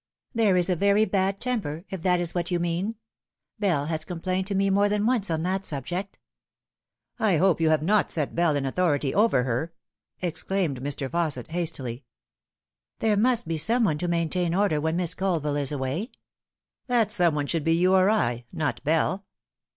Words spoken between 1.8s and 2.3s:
if that